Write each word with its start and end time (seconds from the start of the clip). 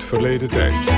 Verleden 0.00 0.48
tijd. 0.48 0.90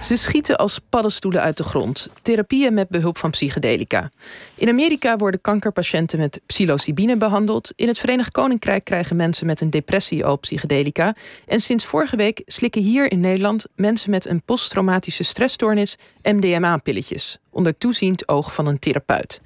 Ze 0.00 0.16
schieten 0.16 0.56
als 0.56 0.80
paddenstoelen 0.88 1.42
uit 1.42 1.56
de 1.56 1.62
grond. 1.62 2.10
Therapieën 2.22 2.74
met 2.74 2.88
behulp 2.88 3.18
van 3.18 3.30
psychedelica. 3.30 4.10
In 4.56 4.68
Amerika 4.68 5.16
worden 5.16 5.40
kankerpatiënten 5.40 6.18
met 6.18 6.40
psilocybine 6.46 7.16
behandeld. 7.16 7.72
In 7.76 7.88
het 7.88 7.98
Verenigd 7.98 8.30
Koninkrijk 8.30 8.84
krijgen 8.84 9.16
mensen 9.16 9.46
met 9.46 9.60
een 9.60 9.70
depressie 9.70 10.24
al 10.24 10.36
psychedelica. 10.36 11.14
En 11.46 11.60
sinds 11.60 11.84
vorige 11.84 12.16
week 12.16 12.42
slikken 12.46 12.82
hier 12.82 13.10
in 13.10 13.20
Nederland 13.20 13.64
mensen 13.74 14.10
met 14.10 14.26
een 14.26 14.42
posttraumatische 14.42 15.24
stressstoornis 15.24 15.96
MDMA-pilletjes. 16.22 17.38
Onder 17.50 17.78
toeziend 17.78 18.28
oog 18.28 18.54
van 18.54 18.66
een 18.66 18.78
therapeut. 18.78 19.40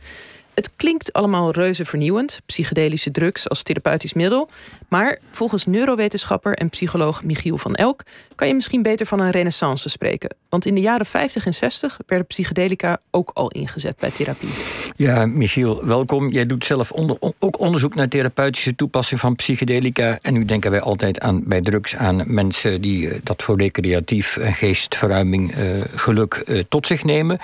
Het 0.57 0.77
klinkt 0.77 1.13
allemaal 1.13 1.51
reuze 1.51 1.85
vernieuwend, 1.85 2.41
psychedelische 2.47 3.11
drugs 3.11 3.49
als 3.49 3.63
therapeutisch 3.63 4.13
middel. 4.13 4.49
Maar 4.89 5.19
volgens 5.31 5.67
neurowetenschapper 5.67 6.55
en 6.55 6.69
psycholoog 6.69 7.25
Michiel 7.25 7.59
van 7.59 7.75
Elk 7.75 8.03
kan 8.35 8.49
je 8.49 8.55
misschien 8.55 8.83
beter 8.83 9.07
van 9.07 9.21
een 9.21 9.31
renaissance 9.31 9.89
spreken. 9.89 10.37
Want 10.49 10.67
in 10.67 10.75
de 10.75 10.81
jaren 10.81 11.07
50 11.07 11.47
en 11.47 11.55
60 11.55 11.99
werden 12.07 12.27
psychedelica 12.27 12.99
ook 13.11 13.31
al 13.35 13.51
ingezet 13.51 13.97
bij 13.97 14.11
therapie. 14.11 14.86
Ja, 14.97 15.27
Michiel, 15.27 15.87
welkom. 15.87 16.31
Jij 16.31 16.47
doet 16.47 16.65
zelf 16.65 16.93
ook 17.39 17.61
onderzoek 17.61 17.95
naar 17.95 18.09
therapeutische 18.09 18.75
toepassing 18.75 19.21
van 19.21 19.35
psychedelica. 19.35 20.19
En 20.23 20.33
nu 20.33 20.45
denken 20.45 20.71
wij 20.71 20.81
altijd 20.81 21.21
aan, 21.21 21.43
bij 21.45 21.61
drugs 21.61 21.97
aan 21.97 22.23
mensen 22.27 22.81
die 22.81 23.09
eh, 23.09 23.19
dat 23.23 23.43
voor 23.43 23.59
recreatief 23.59 24.37
uh, 24.37 24.53
geestverruiming, 24.53 25.57
uh, 25.57 25.61
geluk 25.95 26.45
tot 26.69 26.87
zich 26.87 27.05
nemen. 27.05 27.39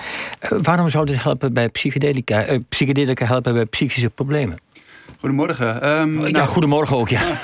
waarom 0.49 0.89
zou 0.89 1.05
dit 1.05 1.23
helpen 1.23 1.53
bij 1.53 1.69
psychedelica? 1.69 2.45
psychedelica 2.69 3.25
helpen 3.25 3.53
bij 3.53 3.65
psychische 3.65 4.09
problemen? 4.09 4.57
Goedemorgen. 5.23 5.89
Um, 5.89 6.25
ja, 6.25 6.29
nou, 6.29 6.47
goedemorgen 6.47 6.97
ook, 6.97 7.09
ja. 7.09 7.39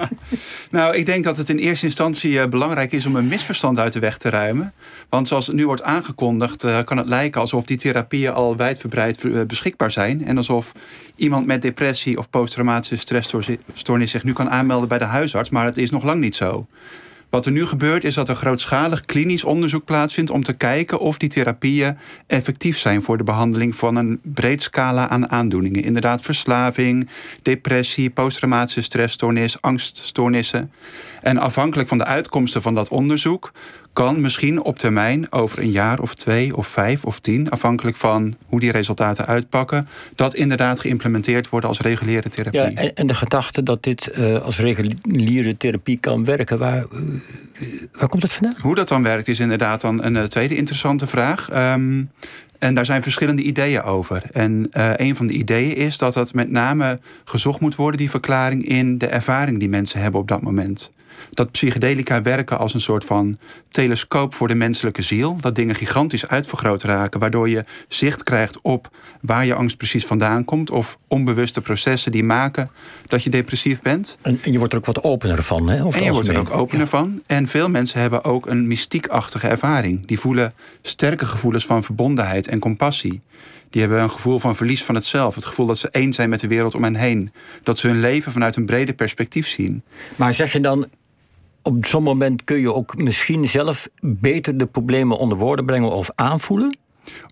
nou, 0.70 0.96
ik 0.96 1.06
denk 1.06 1.24
dat 1.24 1.36
het 1.36 1.48
in 1.48 1.58
eerste 1.58 1.86
instantie 1.86 2.32
uh, 2.32 2.46
belangrijk 2.46 2.92
is 2.92 3.06
om 3.06 3.16
een 3.16 3.26
misverstand 3.26 3.78
uit 3.78 3.92
de 3.92 3.98
weg 3.98 4.18
te 4.18 4.30
ruimen. 4.30 4.72
Want 5.08 5.28
zoals 5.28 5.46
het 5.46 5.56
nu 5.56 5.66
wordt 5.66 5.82
aangekondigd, 5.82 6.64
uh, 6.64 6.82
kan 6.84 6.96
het 6.96 7.06
lijken 7.06 7.40
alsof 7.40 7.64
die 7.64 7.76
therapieën 7.76 8.32
al 8.32 8.56
wijdverbreid 8.56 9.22
uh, 9.22 9.42
beschikbaar 9.42 9.90
zijn. 9.90 10.26
En 10.26 10.36
alsof 10.36 10.72
iemand 11.16 11.46
met 11.46 11.62
depressie 11.62 12.18
of 12.18 12.30
posttraumatische 12.30 12.96
stressstoornis 12.96 14.10
zich 14.10 14.24
nu 14.24 14.32
kan 14.32 14.50
aanmelden 14.50 14.88
bij 14.88 14.98
de 14.98 15.04
huisarts. 15.04 15.50
Maar 15.50 15.64
het 15.64 15.76
is 15.76 15.90
nog 15.90 16.04
lang 16.04 16.20
niet 16.20 16.36
zo. 16.36 16.66
Wat 17.30 17.46
er 17.46 17.52
nu 17.52 17.66
gebeurt 17.66 18.04
is 18.04 18.14
dat 18.14 18.28
er 18.28 18.34
grootschalig 18.34 19.04
klinisch 19.04 19.44
onderzoek 19.44 19.84
plaatsvindt 19.84 20.30
om 20.30 20.42
te 20.42 20.52
kijken 20.52 20.98
of 20.98 21.18
die 21.18 21.28
therapieën 21.28 21.98
effectief 22.26 22.78
zijn 22.78 23.02
voor 23.02 23.16
de 23.16 23.24
behandeling 23.24 23.76
van 23.76 23.96
een 23.96 24.20
breed 24.22 24.62
scala 24.62 25.08
aan 25.08 25.30
aandoeningen. 25.30 25.82
Inderdaad, 25.82 26.22
verslaving, 26.22 27.08
depressie, 27.42 28.10
posttraumatische 28.10 28.82
stressstoornis, 28.82 29.62
angststoornissen. 29.62 30.72
En 31.22 31.38
afhankelijk 31.38 31.88
van 31.88 31.98
de 31.98 32.04
uitkomsten 32.04 32.62
van 32.62 32.74
dat 32.74 32.88
onderzoek 32.88 33.52
kan 33.96 34.20
misschien 34.20 34.62
op 34.62 34.78
termijn 34.78 35.32
over 35.32 35.58
een 35.58 35.70
jaar 35.70 36.00
of 36.00 36.14
twee 36.14 36.56
of 36.56 36.66
vijf 36.66 37.04
of 37.04 37.20
tien, 37.20 37.50
afhankelijk 37.50 37.96
van 37.96 38.34
hoe 38.48 38.60
die 38.60 38.70
resultaten 38.70 39.26
uitpakken, 39.26 39.88
dat 40.14 40.34
inderdaad 40.34 40.80
geïmplementeerd 40.80 41.48
worden 41.48 41.68
als 41.68 41.80
reguliere 41.80 42.28
therapie. 42.28 42.60
Ja, 42.60 42.72
en, 42.72 42.94
en 42.94 43.06
de 43.06 43.14
gedachte 43.14 43.62
dat 43.62 43.82
dit 43.82 44.10
uh, 44.18 44.42
als 44.42 44.58
reguliere 44.58 45.56
therapie 45.56 45.98
kan 46.00 46.24
werken, 46.24 46.58
waar, 46.58 46.84
uh, 46.92 46.98
waar 47.92 48.08
komt 48.08 48.22
dat 48.22 48.32
vandaan? 48.32 48.56
Hoe 48.60 48.74
dat 48.74 48.88
dan 48.88 49.02
werkt 49.02 49.28
is 49.28 49.40
inderdaad 49.40 49.80
dan 49.80 50.04
een 50.04 50.14
uh, 50.14 50.22
tweede 50.22 50.56
interessante 50.56 51.06
vraag. 51.06 51.72
Um, 51.72 52.10
en 52.58 52.74
daar 52.74 52.86
zijn 52.86 53.02
verschillende 53.02 53.42
ideeën 53.42 53.82
over. 53.82 54.22
En 54.32 54.70
uh, 54.72 54.90
een 54.96 55.16
van 55.16 55.26
de 55.26 55.32
ideeën 55.32 55.76
is 55.76 55.98
dat 55.98 56.14
het 56.14 56.34
met 56.34 56.50
name 56.50 56.98
gezocht 57.24 57.60
moet 57.60 57.74
worden, 57.74 57.98
die 57.98 58.10
verklaring, 58.10 58.68
in 58.68 58.98
de 58.98 59.06
ervaring 59.06 59.58
die 59.58 59.68
mensen 59.68 60.00
hebben 60.00 60.20
op 60.20 60.28
dat 60.28 60.42
moment 60.42 60.90
dat 61.30 61.50
psychedelica 61.50 62.22
werken 62.22 62.58
als 62.58 62.74
een 62.74 62.80
soort 62.80 63.04
van 63.04 63.38
telescoop 63.68 64.34
voor 64.34 64.48
de 64.48 64.54
menselijke 64.54 65.02
ziel. 65.02 65.36
Dat 65.40 65.54
dingen 65.54 65.74
gigantisch 65.74 66.28
uitvergroot 66.28 66.82
raken, 66.82 67.20
waardoor 67.20 67.48
je 67.48 67.64
zicht 67.88 68.22
krijgt 68.22 68.58
op 68.62 68.88
waar 69.20 69.46
je 69.46 69.54
angst 69.54 69.76
precies 69.76 70.06
vandaan 70.06 70.44
komt. 70.44 70.70
Of 70.70 70.96
onbewuste 71.08 71.60
processen 71.60 72.12
die 72.12 72.24
maken 72.24 72.70
dat 73.06 73.22
je 73.22 73.30
depressief 73.30 73.82
bent. 73.82 74.18
En, 74.22 74.38
je 74.42 74.58
wordt 74.58 74.72
er 74.72 74.78
ook 74.78 74.86
wat 74.86 75.02
opener 75.02 75.42
van, 75.42 75.68
hè? 75.68 75.84
Of 75.84 75.96
en 75.96 76.04
je 76.04 76.12
wordt 76.12 76.28
er 76.28 76.38
ook 76.38 76.50
opener 76.50 76.86
van. 76.86 77.22
En 77.26 77.48
veel 77.48 77.68
mensen 77.68 78.00
hebben 78.00 78.24
ook 78.24 78.46
een 78.46 78.66
mystiekachtige 78.66 79.48
ervaring. 79.48 80.06
Die 80.06 80.18
voelen 80.18 80.52
sterke 80.82 81.26
gevoelens 81.26 81.66
van 81.66 81.82
verbondenheid 81.82 82.48
en 82.48 82.58
compassie. 82.58 83.20
Die 83.70 83.80
hebben 83.80 84.02
een 84.02 84.10
gevoel 84.10 84.38
van 84.38 84.56
verlies 84.56 84.84
van 84.84 84.94
het 84.94 85.04
zelf. 85.04 85.34
Het 85.34 85.44
gevoel 85.44 85.66
dat 85.66 85.78
ze 85.78 85.88
één 85.90 86.12
zijn 86.12 86.28
met 86.28 86.40
de 86.40 86.48
wereld 86.48 86.74
om 86.74 86.82
hen 86.82 86.94
heen. 86.94 87.32
Dat 87.62 87.78
ze 87.78 87.86
hun 87.86 88.00
leven 88.00 88.32
vanuit 88.32 88.56
een 88.56 88.66
breder 88.66 88.94
perspectief 88.94 89.48
zien. 89.48 89.82
Maar 90.16 90.34
zeg 90.34 90.52
je 90.52 90.60
dan, 90.60 90.88
op 91.66 91.86
zo'n 91.86 92.02
moment 92.02 92.44
kun 92.44 92.60
je 92.60 92.72
ook 92.72 92.96
misschien 92.96 93.48
zelf 93.48 93.88
beter 94.00 94.56
de 94.56 94.66
problemen 94.66 95.18
onder 95.18 95.38
woorden 95.38 95.66
brengen 95.66 95.90
of 95.90 96.10
aanvoelen? 96.14 96.76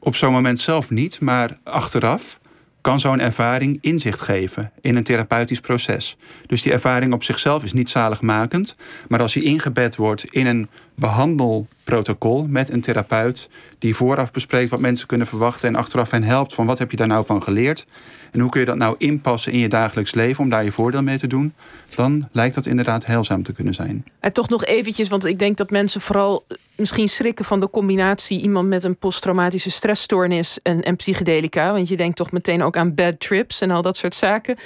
Op 0.00 0.16
zo'n 0.16 0.32
moment 0.32 0.60
zelf 0.60 0.90
niet, 0.90 1.20
maar 1.20 1.58
achteraf 1.62 2.40
kan 2.80 3.00
zo'n 3.00 3.20
ervaring 3.20 3.78
inzicht 3.80 4.20
geven 4.20 4.72
in 4.80 4.96
een 4.96 5.04
therapeutisch 5.04 5.60
proces. 5.60 6.16
Dus 6.46 6.62
die 6.62 6.72
ervaring 6.72 7.12
op 7.12 7.22
zichzelf 7.22 7.64
is 7.64 7.72
niet 7.72 7.90
zaligmakend, 7.90 8.76
maar 9.08 9.20
als 9.20 9.32
die 9.32 9.42
ingebed 9.42 9.96
wordt 9.96 10.24
in 10.24 10.46
een 10.46 10.68
behandelprotocol 10.94 12.46
met 12.48 12.70
een 12.70 12.80
therapeut 12.80 13.48
die 13.78 13.96
vooraf 13.96 14.32
bespreekt 14.32 14.70
wat 14.70 14.80
mensen 14.80 15.06
kunnen 15.06 15.26
verwachten 15.26 15.68
en 15.68 15.74
achteraf 15.74 16.10
hen 16.10 16.22
helpt 16.22 16.54
van 16.54 16.66
wat 16.66 16.78
heb 16.78 16.90
je 16.90 16.96
daar 16.96 17.06
nou 17.06 17.26
van 17.26 17.42
geleerd 17.42 17.86
en 18.34 18.40
hoe 18.40 18.50
kun 18.50 18.60
je 18.60 18.66
dat 18.66 18.76
nou 18.76 18.94
inpassen 18.98 19.52
in 19.52 19.58
je 19.58 19.68
dagelijks 19.68 20.14
leven 20.14 20.44
om 20.44 20.50
daar 20.50 20.64
je 20.64 20.72
voordeel 20.72 21.02
mee 21.02 21.18
te 21.18 21.26
doen, 21.26 21.54
dan 21.94 22.28
lijkt 22.32 22.54
dat 22.54 22.66
inderdaad 22.66 23.06
heilzaam 23.06 23.42
te 23.42 23.52
kunnen 23.52 23.74
zijn. 23.74 24.04
En 24.20 24.32
toch 24.32 24.48
nog 24.48 24.64
eventjes, 24.64 25.08
want 25.08 25.24
ik 25.24 25.38
denk 25.38 25.56
dat 25.56 25.70
mensen 25.70 26.00
vooral 26.00 26.44
misschien 26.76 27.08
schrikken 27.08 27.44
van 27.44 27.60
de 27.60 27.70
combinatie 27.70 28.40
iemand 28.40 28.68
met 28.68 28.84
een 28.84 28.96
posttraumatische 28.96 29.70
stressstoornis 29.70 30.58
en, 30.62 30.82
en 30.82 30.96
psychedelica. 30.96 31.72
Want 31.72 31.88
je 31.88 31.96
denkt 31.96 32.16
toch 32.16 32.32
meteen 32.32 32.62
ook 32.62 32.76
aan 32.76 32.94
bad 32.94 33.20
trips 33.20 33.60
en 33.60 33.70
al 33.70 33.82
dat 33.82 33.96
soort 33.96 34.14
zaken. 34.14 34.56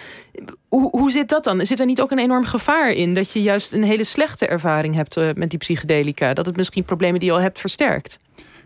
Hoe, 0.68 0.90
hoe 0.90 1.10
zit 1.10 1.28
dat 1.28 1.44
dan? 1.44 1.66
Zit 1.66 1.80
er 1.80 1.86
niet 1.86 2.00
ook 2.00 2.10
een 2.10 2.18
enorm 2.18 2.44
gevaar 2.44 2.90
in 2.90 3.14
dat 3.14 3.32
je 3.32 3.42
juist 3.42 3.72
een 3.72 3.84
hele 3.84 4.04
slechte 4.04 4.46
ervaring 4.46 4.94
hebt 4.94 5.16
eh, 5.16 5.28
met 5.34 5.50
die 5.50 5.58
psychedelica? 5.58 6.34
Dat 6.34 6.46
het 6.46 6.56
misschien 6.56 6.84
problemen 6.84 7.20
die 7.20 7.28
je 7.28 7.34
al 7.34 7.40
hebt 7.40 7.60
versterkt? 7.60 8.18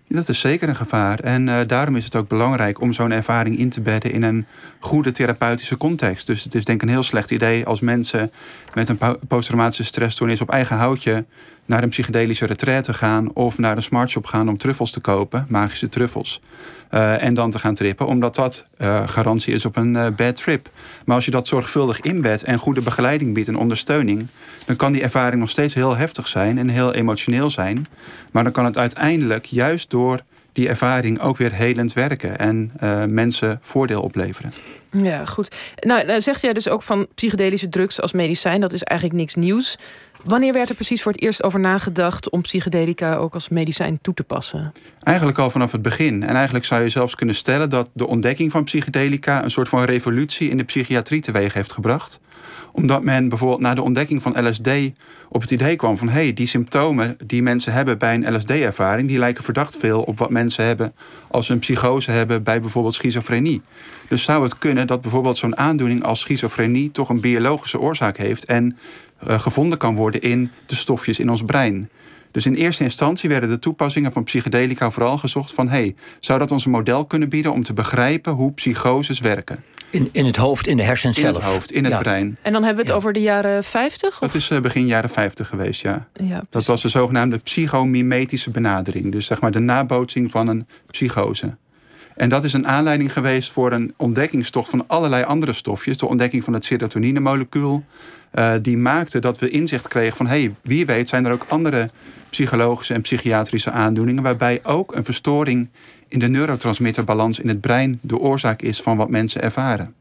Dat 0.08 0.28
is 0.28 0.40
zeker 0.40 0.68
een 0.68 0.76
gevaar. 0.76 1.18
En 1.18 1.46
uh, 1.46 1.60
daarom 1.66 1.96
is 1.96 2.04
het 2.04 2.16
ook 2.16 2.28
belangrijk 2.28 2.80
om 2.80 2.92
zo'n 2.92 3.10
ervaring 3.10 3.58
in 3.58 3.70
te 3.70 3.80
bedden 3.80 4.12
in 4.12 4.22
een 4.22 4.46
goede 4.78 5.12
therapeutische 5.12 5.76
context. 5.76 6.26
Dus 6.26 6.44
het 6.44 6.54
is 6.54 6.64
denk 6.64 6.82
ik 6.82 6.88
een 6.88 6.94
heel 6.94 7.02
slecht 7.02 7.30
idee 7.30 7.66
als 7.66 7.80
mensen 7.80 8.30
met 8.74 8.88
een 8.88 8.98
posttraumatische 9.28 9.84
stressstoornis 9.84 10.40
op 10.40 10.50
eigen 10.50 10.76
houtje 10.76 11.24
naar 11.66 11.82
een 11.82 11.88
psychedelische 11.88 12.46
retraite 12.46 12.94
gaan 12.94 13.34
of 13.34 13.58
naar 13.58 13.76
een 13.76 13.82
smartshop 13.82 14.26
gaan 14.26 14.48
om 14.48 14.58
truffels 14.58 14.90
te 14.90 15.00
kopen, 15.00 15.46
magische 15.48 15.88
truffels. 15.88 16.40
Uh, 16.90 17.22
en 17.22 17.34
dan 17.34 17.50
te 17.50 17.58
gaan 17.58 17.74
trippen, 17.74 18.06
omdat 18.06 18.34
dat 18.34 18.64
uh, 18.78 19.08
garantie 19.08 19.54
is 19.54 19.64
op 19.64 19.76
een 19.76 19.94
uh, 19.94 20.06
bad 20.16 20.36
trip. 20.36 20.68
Maar 21.04 21.16
als 21.16 21.24
je 21.24 21.30
dat 21.30 21.48
zorgvuldig 21.48 22.00
inbedt 22.00 22.42
en 22.42 22.58
goede 22.58 22.80
begeleiding 22.80 23.34
biedt 23.34 23.48
en 23.48 23.56
ondersteuning, 23.56 24.26
dan 24.66 24.76
kan 24.76 24.92
die 24.92 25.02
ervaring 25.02 25.40
nog 25.40 25.50
steeds 25.50 25.74
heel 25.74 25.96
heftig 25.96 26.28
zijn 26.28 26.58
en 26.58 26.68
heel 26.68 26.94
emotioneel 26.94 27.50
zijn. 27.50 27.86
Maar 28.32 28.42
dan 28.42 28.52
kan 28.52 28.64
het 28.64 28.78
uiteindelijk 28.78 29.44
juist 29.44 29.90
door 29.90 30.20
die 30.52 30.68
ervaring 30.68 31.20
ook 31.20 31.36
weer 31.36 31.52
helend 31.52 31.92
werken 31.92 32.38
en 32.38 32.72
mensen 33.14 33.58
voordeel 33.62 34.02
opleveren. 34.02 34.52
Ja, 34.90 35.24
goed. 35.24 35.56
Nou, 35.76 36.06
nou, 36.06 36.20
zeg 36.20 36.40
jij 36.40 36.52
dus 36.52 36.68
ook 36.68 36.82
van 36.82 37.06
psychedelische 37.14 37.68
drugs 37.68 38.00
als 38.00 38.12
medicijn, 38.12 38.60
dat 38.60 38.72
is 38.72 38.82
eigenlijk 38.82 39.20
niks 39.20 39.34
nieuws. 39.34 39.78
Wanneer 40.24 40.52
werd 40.52 40.68
er 40.68 40.74
precies 40.74 41.02
voor 41.02 41.12
het 41.12 41.20
eerst 41.20 41.42
over 41.42 41.60
nagedacht 41.60 42.30
om 42.30 42.42
psychedelica 42.42 43.14
ook 43.14 43.34
als 43.34 43.48
medicijn 43.48 43.98
toe 44.02 44.14
te 44.14 44.22
passen? 44.22 44.72
Eigenlijk 45.02 45.38
al 45.38 45.50
vanaf 45.50 45.72
het 45.72 45.82
begin. 45.82 46.22
En 46.22 46.34
eigenlijk 46.34 46.64
zou 46.64 46.82
je 46.82 46.88
zelfs 46.88 47.14
kunnen 47.14 47.34
stellen 47.34 47.70
dat 47.70 47.88
de 47.92 48.06
ontdekking 48.06 48.50
van 48.50 48.64
psychedelica 48.64 49.44
een 49.44 49.50
soort 49.50 49.68
van 49.68 49.84
revolutie 49.84 50.50
in 50.50 50.56
de 50.56 50.64
psychiatrie 50.64 51.20
teweeg 51.20 51.52
heeft 51.52 51.72
gebracht 51.72 52.20
omdat 52.72 53.02
men 53.02 53.28
bijvoorbeeld 53.28 53.60
na 53.60 53.74
de 53.74 53.82
ontdekking 53.82 54.22
van 54.22 54.48
LSD 54.48 54.68
op 55.28 55.40
het 55.40 55.50
idee 55.50 55.76
kwam 55.76 55.98
van... 55.98 56.08
hé, 56.08 56.22
hey, 56.22 56.32
die 56.32 56.46
symptomen 56.46 57.16
die 57.26 57.42
mensen 57.42 57.72
hebben 57.72 57.98
bij 57.98 58.14
een 58.14 58.36
LSD-ervaring... 58.36 59.08
die 59.08 59.18
lijken 59.18 59.44
verdacht 59.44 59.76
veel 59.76 60.02
op 60.02 60.18
wat 60.18 60.30
mensen 60.30 60.64
hebben 60.64 60.92
als 61.28 61.46
ze 61.46 61.52
een 61.52 61.58
psychose 61.58 62.10
hebben... 62.10 62.42
bij 62.42 62.60
bijvoorbeeld 62.60 62.94
schizofrenie. 62.94 63.62
Dus 64.08 64.22
zou 64.22 64.42
het 64.42 64.58
kunnen 64.58 64.86
dat 64.86 65.00
bijvoorbeeld 65.00 65.38
zo'n 65.38 65.56
aandoening 65.56 66.04
als 66.04 66.20
schizofrenie... 66.20 66.90
toch 66.90 67.08
een 67.08 67.20
biologische 67.20 67.80
oorzaak 67.80 68.16
heeft 68.16 68.44
en 68.44 68.78
uh, 69.28 69.38
gevonden 69.38 69.78
kan 69.78 69.94
worden 69.94 70.20
in 70.20 70.50
de 70.66 70.74
stofjes 70.74 71.18
in 71.18 71.30
ons 71.30 71.44
brein... 71.44 71.88
Dus 72.32 72.46
in 72.46 72.54
eerste 72.54 72.84
instantie 72.84 73.28
werden 73.28 73.48
de 73.48 73.58
toepassingen 73.58 74.12
van 74.12 74.24
psychedelica 74.24 74.90
vooral 74.90 75.18
gezocht 75.18 75.52
van... 75.52 75.68
hey, 75.68 75.94
zou 76.20 76.38
dat 76.38 76.50
ons 76.50 76.64
een 76.64 76.70
model 76.70 77.04
kunnen 77.04 77.28
bieden 77.28 77.52
om 77.52 77.62
te 77.62 77.72
begrijpen 77.72 78.32
hoe 78.32 78.52
psychoses 78.52 79.20
werken? 79.20 79.64
In, 79.92 80.08
in 80.12 80.24
het 80.24 80.36
hoofd, 80.36 80.66
in 80.66 80.76
de 80.76 80.82
hersens 80.82 81.20
zelf? 81.20 81.36
In 81.36 81.42
het 81.42 81.50
hoofd, 81.50 81.72
in 81.72 81.84
het 81.84 81.98
brein. 81.98 82.36
En 82.42 82.52
dan 82.52 82.64
hebben 82.64 82.84
we 82.84 82.90
het 82.90 82.98
over 82.98 83.12
de 83.12 83.20
jaren 83.20 83.64
50? 83.64 84.18
Dat 84.18 84.34
is 84.34 84.50
uh, 84.50 84.60
begin 84.60 84.86
jaren 84.86 85.10
50 85.10 85.48
geweest, 85.48 85.82
ja. 85.82 86.06
ja 86.12 86.44
dat 86.50 86.64
was 86.64 86.82
de 86.82 86.88
zogenaamde 86.88 87.38
psychomimetische 87.38 88.50
benadering. 88.50 89.12
Dus 89.12 89.26
zeg 89.26 89.40
maar 89.40 89.50
de 89.50 89.58
nabootsing 89.58 90.30
van 90.30 90.48
een 90.48 90.66
psychose. 90.90 91.54
En 92.16 92.28
dat 92.28 92.44
is 92.44 92.52
een 92.52 92.66
aanleiding 92.66 93.12
geweest 93.12 93.52
voor 93.52 93.72
een 93.72 93.94
ontdekkingstocht 93.96 94.70
van 94.70 94.84
allerlei 94.86 95.24
andere 95.24 95.52
stofjes. 95.52 95.96
De 95.96 96.08
ontdekking 96.08 96.44
van 96.44 96.52
het 96.52 96.64
serotoninemolecuul. 96.64 97.84
Uh, 98.34 98.52
die 98.62 98.76
maakte 98.76 99.18
dat 99.18 99.38
we 99.38 99.50
inzicht 99.50 99.88
kregen 99.88 100.16
van... 100.16 100.26
hey, 100.26 100.54
wie 100.62 100.86
weet 100.86 101.08
zijn 101.08 101.26
er 101.26 101.32
ook 101.32 101.46
andere 101.48 101.90
psychologische 102.30 102.94
en 102.94 103.00
psychiatrische 103.00 103.70
aandoeningen... 103.70 104.22
waarbij 104.22 104.60
ook 104.62 104.94
een 104.94 105.04
verstoring 105.04 105.68
in 106.12 106.18
de 106.18 106.28
neurotransmitterbalans 106.28 107.38
in 107.38 107.48
het 107.48 107.60
brein... 107.60 107.98
de 108.02 108.18
oorzaak 108.18 108.62
is 108.62 108.82
van 108.82 108.96
wat 108.96 109.10
mensen 109.10 109.42
ervaren. 109.42 109.94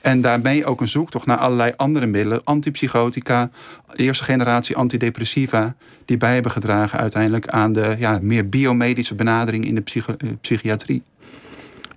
En 0.00 0.20
daarmee 0.20 0.64
ook 0.64 0.80
een 0.80 0.88
zoektocht 0.88 1.26
naar 1.26 1.36
allerlei 1.36 1.72
andere 1.76 2.06
middelen, 2.06 2.40
antipsychotica, 2.44 3.50
eerste 3.94 4.24
generatie 4.24 4.76
antidepressiva, 4.76 5.74
die 6.04 6.16
bij 6.16 6.34
hebben 6.34 6.50
gedragen 6.50 6.98
uiteindelijk 6.98 7.48
aan 7.48 7.72
de 7.72 7.96
ja, 7.98 8.18
meer 8.22 8.48
biomedische 8.48 9.14
benadering 9.14 9.66
in 9.66 9.74
de 9.74 9.82
eh, 9.94 10.28
psychiatrie. 10.40 11.02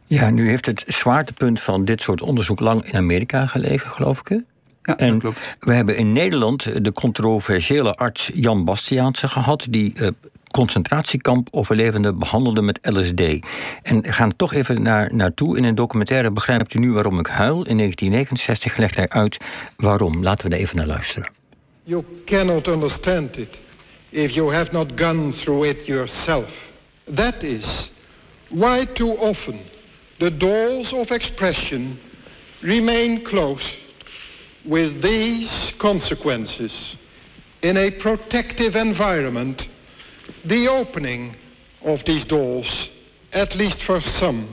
Ja, 0.05 0.29
nu 0.29 0.47
heeft 0.47 0.65
het 0.65 0.83
zwaartepunt 0.87 1.59
van 1.59 1.85
dit 1.85 2.01
soort 2.01 2.21
onderzoek 2.21 2.59
lang 2.59 2.85
in 2.85 2.95
Amerika 2.95 3.45
gelegen, 3.45 3.91
geloof 3.91 4.19
ik. 4.19 4.41
Ja, 4.83 4.97
en 4.97 5.11
dat 5.11 5.21
klopt. 5.21 5.55
We 5.59 5.73
hebben 5.73 5.97
in 5.97 6.13
Nederland 6.13 6.83
de 6.83 6.91
controversiële 6.91 7.95
arts 7.95 8.31
Jan 8.33 8.65
Bastiaanse 8.65 9.27
gehad, 9.27 9.67
die 9.69 9.93
uh, 9.95 10.07
concentratiekamp 10.51 11.47
overlevenden 11.51 12.19
behandelde 12.19 12.61
met 12.61 12.79
LSD. 12.81 13.21
En 13.81 14.05
gaan 14.05 14.35
toch 14.35 14.53
even 14.53 14.81
naar, 14.81 15.15
naartoe. 15.15 15.57
In 15.57 15.63
een 15.63 15.75
documentaire 15.75 16.31
begrijpt 16.31 16.73
u 16.73 16.79
nu 16.79 16.91
waarom 16.91 17.19
ik 17.19 17.27
huil. 17.27 17.65
In 17.65 17.77
1969 17.77 18.77
legt 18.77 18.95
hij 18.95 19.09
uit 19.09 19.37
waarom. 19.77 20.23
Laten 20.23 20.49
we 20.49 20.55
er 20.55 20.61
even 20.61 20.77
naar 20.77 20.85
luisteren. 20.85 21.29
You 21.83 22.03
cannot 22.25 22.67
understand 22.67 23.37
it 23.37 23.57
if 24.09 24.31
you 24.31 24.53
have 24.53 24.71
not 24.71 24.87
gone 24.95 25.33
through 25.33 25.65
it 25.65 25.85
yourself. 25.85 26.49
That 27.15 27.43
is 27.43 27.91
why 28.47 28.85
too 28.93 29.15
often 29.15 29.59
the 30.17 30.37
doors 30.37 30.93
of 30.93 31.09
expression 31.09 31.99
remain 32.61 33.21
closed 33.23 33.75
with 34.61 35.01
these 35.01 35.75
consequences. 35.77 36.97
In 37.59 37.77
a 37.77 37.91
protective 37.91 38.79
environment, 38.79 39.67
the 40.47 40.69
opening 40.69 41.35
of 41.79 42.03
these 42.03 42.25
doors, 42.25 42.91
at 43.29 43.53
least 43.53 43.83
for 43.83 44.01
some, 44.01 44.45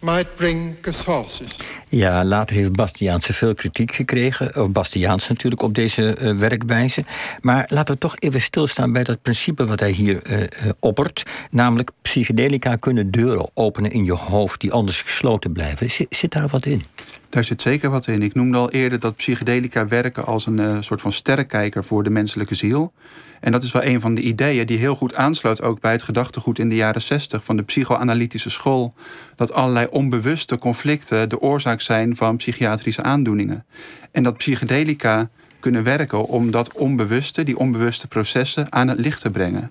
might 0.00 0.36
bring 0.36 0.80
catharsis. 0.80 1.56
Ja, 1.88 2.24
later 2.24 2.56
heeft 2.56 2.72
Bastiaanse 2.72 3.32
veel 3.32 3.54
kritiek 3.54 3.92
gekregen. 3.92 4.62
Of 4.62 4.70
Bastiaans 4.70 5.28
natuurlijk 5.28 5.62
op 5.62 5.74
deze 5.74 6.16
uh, 6.20 6.38
werkwijze. 6.38 7.04
Maar 7.40 7.66
laten 7.68 7.94
we 7.94 8.00
toch 8.00 8.16
even 8.18 8.40
stilstaan 8.40 8.92
bij 8.92 9.04
dat 9.04 9.22
principe 9.22 9.66
wat 9.66 9.80
hij 9.80 9.90
hier 9.90 10.20
uh, 10.30 10.42
oppert. 10.80 11.22
Namelijk, 11.50 11.90
psychedelica 12.02 12.76
kunnen 12.76 13.10
deuren 13.10 13.50
openen 13.54 13.90
in 13.90 14.04
je 14.04 14.12
hoofd 14.12 14.60
die 14.60 14.72
anders 14.72 15.02
gesloten 15.02 15.52
blijven. 15.52 15.90
Zit, 15.90 16.06
zit 16.10 16.32
daar 16.32 16.48
wat 16.48 16.66
in? 16.66 16.84
Daar 17.28 17.44
zit 17.44 17.62
zeker 17.62 17.90
wat 17.90 18.06
in. 18.06 18.22
Ik 18.22 18.34
noemde 18.34 18.58
al 18.58 18.70
eerder 18.70 19.00
dat 19.00 19.16
psychedelica 19.16 19.88
werken 19.88 20.26
als 20.26 20.46
een 20.46 20.58
uh, 20.58 20.76
soort 20.80 21.00
van 21.00 21.12
sterrenkijker 21.12 21.84
voor 21.84 22.02
de 22.02 22.10
menselijke 22.10 22.54
ziel. 22.54 22.92
En 23.40 23.52
dat 23.52 23.62
is 23.62 23.72
wel 23.72 23.84
een 23.84 24.00
van 24.00 24.14
de 24.14 24.22
ideeën 24.22 24.66
die 24.66 24.78
heel 24.78 24.94
goed 24.94 25.14
aansloot 25.14 25.62
ook 25.62 25.80
bij 25.80 25.92
het 25.92 26.02
gedachtegoed 26.02 26.58
in 26.58 26.68
de 26.68 26.74
jaren 26.74 27.02
60 27.02 27.44
van 27.44 27.56
de 27.56 27.62
psychoanalytische 27.62 28.50
school. 28.50 28.94
Dat 29.36 29.52
allerlei 29.52 29.86
onbewuste 29.90 30.58
conflicten 30.58 31.28
de 31.28 31.40
oorzaak 31.40 31.80
zijn 31.80 32.16
van 32.16 32.36
psychiatrische 32.36 33.02
aandoeningen. 33.02 33.64
En 34.10 34.22
dat 34.22 34.36
psychedelica 34.36 35.28
kunnen 35.60 35.82
werken 35.82 36.24
om 36.24 36.50
dat 36.50 36.72
onbewuste, 36.72 37.42
die 37.42 37.58
onbewuste 37.58 38.08
processen 38.08 38.66
aan 38.72 38.88
het 38.88 38.98
licht 38.98 39.20
te 39.20 39.30
brengen. 39.30 39.70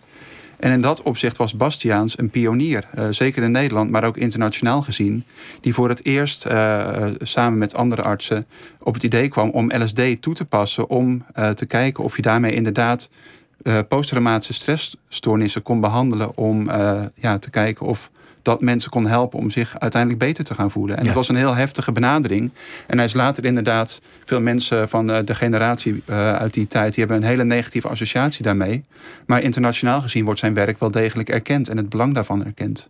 En 0.58 0.72
in 0.72 0.82
dat 0.82 1.02
opzicht 1.02 1.38
was 1.38 1.56
Bastiaans 1.56 2.18
een 2.18 2.30
pionier, 2.30 2.88
uh, 2.98 3.08
zeker 3.10 3.44
in 3.44 3.52
Nederland, 3.52 3.92
maar 3.92 4.04
ook 4.04 4.18
internationaal 4.18 4.82
gezien, 4.82 5.24
die 5.62 5.74
voor 5.74 5.90
het 5.90 6.06
eerst 6.06 6.46
uh, 6.46 7.06
samen 7.22 7.58
met 7.58 7.76
andere 7.76 8.02
artsen 8.02 8.46
op 8.80 8.94
het 8.94 9.04
idee 9.04 9.28
kwam 9.28 9.50
om 9.50 9.72
LSD 9.76 10.22
toe 10.22 10.34
te 10.34 10.46
passen 10.46 10.90
om 10.90 11.26
te 11.56 11.66
kijken 11.66 12.04
of 12.04 12.16
je 12.16 12.22
daarmee 12.22 12.54
inderdaad 12.54 13.10
posttraumatische 13.88 14.54
stressstoornissen 14.54 15.62
kon 15.62 15.80
behandelen 15.80 16.38
om 16.38 16.70
ja, 17.16 17.38
te 17.40 17.50
kijken 17.50 17.86
of 17.86 18.10
dat 18.42 18.62
mensen 18.62 18.90
kon 18.90 19.08
helpen 19.08 19.40
om 19.40 19.50
zich 19.50 19.80
uiteindelijk 19.80 20.22
beter 20.22 20.44
te 20.44 20.54
gaan 20.54 20.72
voelen. 20.72 20.96
En 20.96 21.02
ja. 21.02 21.08
het 21.08 21.18
was 21.18 21.30
een 21.30 21.36
heel 21.36 21.56
heftige 21.56 21.92
benadering. 21.92 22.52
En 22.88 22.98
hij 22.98 23.06
is 23.06 23.14
later 23.14 23.46
inderdaad, 23.46 24.02
veel 24.26 24.42
mensen 24.42 24.90
van 24.90 25.08
de 25.08 25.36
generatie 25.36 26.04
uit 26.14 26.54
die 26.54 26.68
tijd, 26.68 26.94
die 26.94 27.04
hebben 27.06 27.24
een 27.24 27.30
hele 27.30 27.44
negatieve 27.44 27.88
associatie 27.88 28.44
daarmee. 28.44 28.84
Maar 29.26 29.42
internationaal 29.42 30.02
gezien 30.02 30.26
wordt 30.26 30.40
zijn 30.40 30.54
werk 30.54 30.80
wel 30.80 30.92
degelijk 30.92 31.30
erkend 31.30 31.70
en 31.70 31.78
het 31.78 31.90
belang 31.90 32.14
daarvan 32.14 32.46
erkend. 32.46 32.88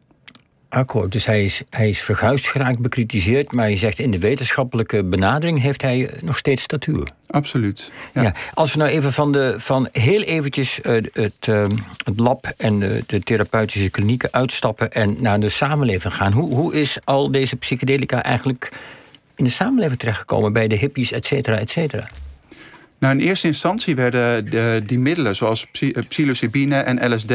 Akkoord, 0.69 1.11
dus 1.11 1.25
hij 1.25 1.45
is, 1.45 1.61
hij 1.69 1.89
is 1.89 2.01
verguisd 2.01 2.47
geraakt, 2.47 2.79
bekritiseerd... 2.79 3.51
maar 3.51 3.69
je 3.69 3.77
zegt 3.77 3.99
in 3.99 4.11
de 4.11 4.19
wetenschappelijke 4.19 5.03
benadering 5.03 5.61
heeft 5.61 5.81
hij 5.81 6.09
nog 6.21 6.37
steeds 6.37 6.61
statuur. 6.61 7.07
Absoluut. 7.27 7.91
Ja. 8.13 8.21
ja 8.21 8.33
als 8.53 8.71
we 8.71 8.77
nou 8.77 8.89
even 8.89 9.13
van, 9.13 9.31
de, 9.31 9.55
van 9.57 9.89
heel 9.91 10.21
eventjes 10.21 10.79
uh, 10.79 11.03
het, 11.13 11.47
uh, 11.49 11.65
het 12.05 12.19
lab 12.19 12.53
en 12.57 12.79
de, 12.79 13.03
de, 13.07 13.19
therapeutische 13.19 13.89
klinieken 13.89 14.33
uitstappen... 14.33 14.91
en 14.91 15.15
naar 15.19 15.39
de 15.39 15.49
samenleving 15.49 16.15
gaan. 16.15 16.31
Hoe, 16.31 16.55
hoe 16.55 16.73
is 16.73 16.97
al 17.03 17.31
deze 17.31 17.55
psychedelica 17.55 18.23
eigenlijk 18.23 18.71
in 19.35 19.43
de 19.43 19.51
samenleving 19.51 19.99
terechtgekomen... 19.99 20.53
bij 20.53 20.67
de 20.67 20.75
hippies, 20.75 21.11
et 21.11 21.25
cetera, 21.25 21.57
et 21.57 21.69
cetera? 21.69 22.07
Nou, 22.99 23.19
in 23.19 23.27
eerste 23.27 23.47
instantie 23.47 23.95
werden 23.95 24.49
de, 24.49 24.81
die 24.85 24.99
middelen 24.99 25.35
zoals 25.35 25.67
psilocybine 26.07 26.75
en 26.75 27.13
LSD 27.13 27.33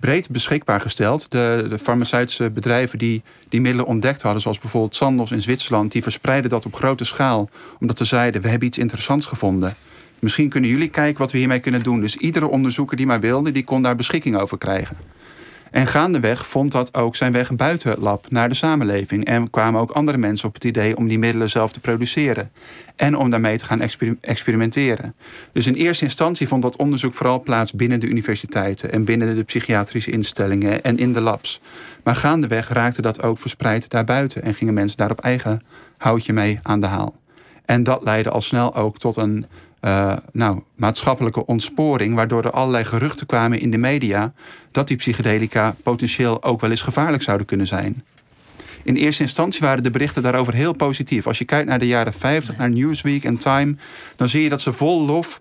breed 0.00 0.30
beschikbaar 0.30 0.80
gesteld. 0.80 1.30
De, 1.30 1.66
de, 1.68 1.78
farmaceutische 1.78 2.50
bedrijven 2.50 2.98
die 2.98 3.22
die 3.48 3.60
middelen 3.60 3.86
ontdekt 3.86 4.22
hadden, 4.22 4.42
zoals 4.42 4.58
bijvoorbeeld 4.58 4.94
Sandoz 4.94 5.30
in 5.30 5.42
Zwitserland, 5.42 5.92
die 5.92 6.02
verspreidden 6.02 6.50
dat 6.50 6.66
op 6.66 6.74
grote 6.74 7.04
schaal, 7.04 7.48
omdat 7.80 7.98
ze 7.98 8.04
zeiden: 8.04 8.42
we 8.42 8.48
hebben 8.48 8.68
iets 8.68 8.78
interessants 8.78 9.26
gevonden. 9.26 9.74
Misschien 10.18 10.48
kunnen 10.48 10.70
jullie 10.70 10.88
kijken 10.88 11.18
wat 11.18 11.32
we 11.32 11.38
hiermee 11.38 11.60
kunnen 11.60 11.82
doen. 11.82 12.00
Dus 12.00 12.16
iedere 12.16 12.46
onderzoeker 12.46 12.96
die 12.96 13.06
maar 13.06 13.20
wilde, 13.20 13.52
die 13.52 13.64
kon 13.64 13.82
daar 13.82 13.96
beschikking 13.96 14.36
over 14.36 14.58
krijgen. 14.58 14.96
En 15.70 15.86
gaandeweg 15.86 16.46
vond 16.46 16.72
dat 16.72 16.94
ook 16.94 17.16
zijn 17.16 17.32
weg 17.32 17.54
buiten 17.54 17.90
het 17.90 17.98
lab 17.98 18.30
naar 18.30 18.48
de 18.48 18.54
samenleving. 18.54 19.24
En 19.24 19.50
kwamen 19.50 19.80
ook 19.80 19.90
andere 19.90 20.18
mensen 20.18 20.48
op 20.48 20.54
het 20.54 20.64
idee 20.64 20.96
om 20.96 21.08
die 21.08 21.18
middelen 21.18 21.50
zelf 21.50 21.72
te 21.72 21.80
produceren. 21.80 22.50
En 22.96 23.16
om 23.16 23.30
daarmee 23.30 23.58
te 23.58 23.64
gaan 23.64 23.80
experimenteren. 24.20 25.14
Dus 25.52 25.66
in 25.66 25.74
eerste 25.74 26.04
instantie 26.04 26.48
vond 26.48 26.62
dat 26.62 26.76
onderzoek 26.76 27.14
vooral 27.14 27.42
plaats 27.42 27.72
binnen 27.72 28.00
de 28.00 28.06
universiteiten 28.06 28.92
en 28.92 29.04
binnen 29.04 29.36
de 29.36 29.42
psychiatrische 29.42 30.10
instellingen 30.10 30.82
en 30.82 30.98
in 30.98 31.12
de 31.12 31.20
labs. 31.20 31.60
Maar 32.02 32.16
gaandeweg 32.16 32.68
raakte 32.68 33.02
dat 33.02 33.22
ook 33.22 33.38
verspreid 33.38 33.88
daarbuiten 33.88 34.42
en 34.42 34.54
gingen 34.54 34.74
mensen 34.74 34.96
daar 34.96 35.10
op 35.10 35.20
eigen 35.20 35.62
houtje 35.96 36.32
mee 36.32 36.58
aan 36.62 36.80
de 36.80 36.86
haal. 36.86 37.14
En 37.64 37.82
dat 37.82 38.04
leidde 38.04 38.30
al 38.30 38.40
snel 38.40 38.74
ook 38.74 38.98
tot 38.98 39.16
een 39.16 39.46
uh, 39.80 40.16
nou, 40.32 40.62
maatschappelijke 40.74 41.46
ontsporing, 41.46 42.14
waardoor 42.14 42.44
er 42.44 42.50
allerlei 42.50 42.84
geruchten 42.84 43.26
kwamen 43.26 43.60
in 43.60 43.70
de 43.70 43.76
media 43.76 44.32
dat 44.70 44.88
die 44.88 44.96
psychedelica 44.96 45.74
potentieel 45.82 46.42
ook 46.42 46.60
wel 46.60 46.70
eens 46.70 46.82
gevaarlijk 46.82 47.22
zouden 47.22 47.46
kunnen 47.46 47.66
zijn. 47.66 48.04
In 48.82 48.96
eerste 48.96 49.22
instantie 49.22 49.60
waren 49.60 49.82
de 49.82 49.90
berichten 49.90 50.22
daarover 50.22 50.54
heel 50.54 50.72
positief. 50.72 51.26
Als 51.26 51.38
je 51.38 51.44
kijkt 51.44 51.68
naar 51.68 51.78
de 51.78 51.86
jaren 51.86 52.12
50, 52.12 52.56
naar 52.56 52.70
Newsweek 52.70 53.24
en 53.24 53.36
Time, 53.36 53.76
dan 54.16 54.28
zie 54.28 54.42
je 54.42 54.48
dat 54.48 54.60
ze 54.60 54.72
vol 54.72 55.06
lof 55.06 55.40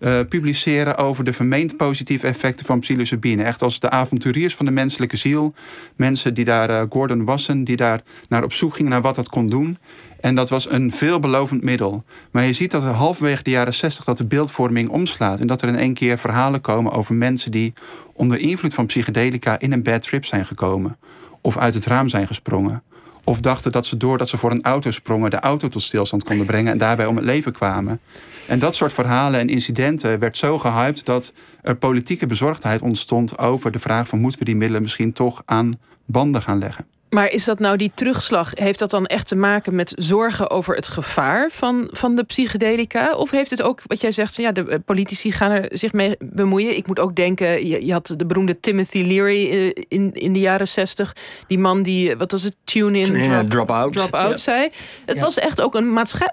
uh, 0.00 0.20
publiceren 0.28 0.96
over 0.96 1.24
de 1.24 1.32
vermeend 1.32 1.76
positieve 1.76 2.26
effecten 2.26 2.66
van 2.66 2.80
psilocybine. 2.80 3.42
Echt 3.42 3.62
als 3.62 3.80
de 3.80 3.90
avonturiers 3.90 4.54
van 4.54 4.66
de 4.66 4.72
menselijke 4.72 5.16
ziel. 5.16 5.54
Mensen 5.96 6.34
die 6.34 6.44
daar, 6.44 6.70
uh, 6.70 6.82
Gordon 6.88 7.24
Wasson, 7.24 7.64
die 7.64 7.76
daar 7.76 8.00
naar 8.28 8.44
op 8.44 8.52
zoek 8.52 8.74
gingen 8.74 8.90
naar 8.90 9.02
wat 9.02 9.14
dat 9.14 9.28
kon 9.28 9.46
doen. 9.46 9.78
En 10.20 10.34
dat 10.34 10.48
was 10.48 10.70
een 10.70 10.92
veelbelovend 10.92 11.62
middel. 11.62 12.04
Maar 12.30 12.44
je 12.44 12.52
ziet 12.52 12.70
dat 12.70 12.82
er 12.82 12.88
halverwege 12.88 13.42
de 13.42 13.50
jaren 13.50 13.74
60 13.74 14.04
dat 14.04 14.16
de 14.16 14.26
beeldvorming 14.26 14.88
omslaat. 14.88 15.40
En 15.40 15.46
dat 15.46 15.62
er 15.62 15.68
in 15.68 15.76
één 15.76 15.94
keer 15.94 16.18
verhalen 16.18 16.60
komen 16.60 16.92
over 16.92 17.14
mensen 17.14 17.50
die 17.50 17.72
onder 18.12 18.38
invloed 18.38 18.74
van 18.74 18.86
psychedelica 18.86 19.58
in 19.58 19.72
een 19.72 19.82
bad 19.82 20.02
trip 20.02 20.24
zijn 20.24 20.46
gekomen. 20.46 20.96
Of 21.40 21.56
uit 21.56 21.74
het 21.74 21.86
raam 21.86 22.08
zijn 22.08 22.26
gesprongen. 22.26 22.82
Of 23.28 23.40
dachten 23.40 23.72
dat 23.72 23.86
ze 23.86 23.96
doordat 23.96 24.28
ze 24.28 24.36
voor 24.36 24.50
een 24.50 24.62
auto 24.62 24.90
sprongen 24.90 25.30
de 25.30 25.40
auto 25.40 25.68
tot 25.68 25.82
stilstand 25.82 26.24
konden 26.24 26.46
brengen 26.46 26.72
en 26.72 26.78
daarbij 26.78 27.06
om 27.06 27.16
het 27.16 27.24
leven 27.24 27.52
kwamen. 27.52 28.00
En 28.46 28.58
dat 28.58 28.74
soort 28.74 28.92
verhalen 28.92 29.40
en 29.40 29.48
incidenten 29.48 30.18
werd 30.18 30.36
zo 30.36 30.58
gehyped 30.58 31.04
dat 31.04 31.32
er 31.62 31.76
politieke 31.76 32.26
bezorgdheid 32.26 32.82
ontstond 32.82 33.38
over 33.38 33.72
de 33.72 33.78
vraag 33.78 34.08
van 34.08 34.20
moeten 34.20 34.38
we 34.38 34.44
die 34.44 34.56
middelen 34.56 34.82
misschien 34.82 35.12
toch 35.12 35.42
aan 35.44 35.78
banden 36.04 36.42
gaan 36.42 36.58
leggen. 36.58 36.95
Maar 37.16 37.30
is 37.30 37.44
dat 37.44 37.58
nou 37.58 37.76
die 37.76 37.90
terugslag? 37.94 38.50
Heeft 38.54 38.78
dat 38.78 38.90
dan 38.90 39.06
echt 39.06 39.28
te 39.28 39.36
maken 39.36 39.74
met 39.74 39.92
zorgen 39.98 40.50
over 40.50 40.74
het 40.74 40.88
gevaar 40.88 41.50
van, 41.50 41.88
van 41.90 42.14
de 42.14 42.24
psychedelica? 42.24 43.14
Of 43.14 43.30
heeft 43.30 43.50
het 43.50 43.62
ook, 43.62 43.80
wat 43.86 44.00
jij 44.00 44.10
zegt, 44.10 44.36
ja, 44.36 44.52
de 44.52 44.66
eh, 44.66 44.78
politici 44.84 45.32
gaan 45.32 45.50
er 45.50 45.68
zich 45.70 45.92
mee 45.92 46.16
bemoeien? 46.18 46.76
Ik 46.76 46.86
moet 46.86 46.98
ook 46.98 47.14
denken, 47.14 47.66
je, 47.66 47.86
je 47.86 47.92
had 47.92 48.14
de 48.16 48.26
beroemde 48.26 48.60
Timothy 48.60 49.02
Leary 49.02 49.50
eh, 49.50 49.84
in, 49.88 50.12
in 50.12 50.32
de 50.32 50.38
jaren 50.38 50.68
zestig. 50.68 51.16
Die 51.46 51.58
man 51.58 51.82
die, 51.82 52.16
wat 52.16 52.32
was 52.32 52.42
het, 52.42 52.56
tune-in, 52.64 53.22
drop, 53.22 53.50
drop, 53.50 53.70
out, 53.70 53.92
drop 53.92 54.14
out 54.14 54.40
zei. 54.40 54.70
Het 55.06 55.20
was 55.20 55.38
echt 55.38 55.60
ook 55.60 55.74
een 55.74 55.92